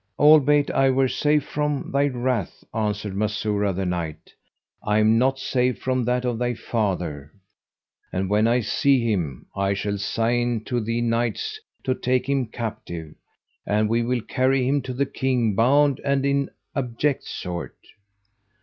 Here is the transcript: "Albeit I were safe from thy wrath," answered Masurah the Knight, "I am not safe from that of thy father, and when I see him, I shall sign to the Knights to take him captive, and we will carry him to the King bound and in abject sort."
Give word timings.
"Albeit 0.17 0.71
I 0.71 0.89
were 0.89 1.07
safe 1.07 1.43
from 1.45 1.91
thy 1.91 2.07
wrath," 2.07 2.63
answered 2.73 3.15
Masurah 3.15 3.71
the 3.71 3.85
Knight, 3.85 4.33
"I 4.83 4.97
am 4.97 5.19
not 5.19 5.37
safe 5.37 5.77
from 5.79 6.05
that 6.05 6.25
of 6.25 6.39
thy 6.39 6.55
father, 6.55 7.31
and 8.11 8.27
when 8.27 8.47
I 8.47 8.61
see 8.61 9.01
him, 9.07 9.45
I 9.55 9.75
shall 9.75 9.99
sign 9.99 10.63
to 10.63 10.79
the 10.79 11.01
Knights 11.01 11.59
to 11.83 11.93
take 11.93 12.27
him 12.27 12.47
captive, 12.47 13.13
and 13.63 13.87
we 13.89 14.01
will 14.01 14.21
carry 14.21 14.67
him 14.67 14.81
to 14.81 14.93
the 14.95 15.05
King 15.05 15.53
bound 15.53 16.01
and 16.03 16.25
in 16.25 16.49
abject 16.75 17.25
sort." 17.25 17.77